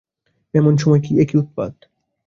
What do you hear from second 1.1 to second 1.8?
এ কী উৎপাত!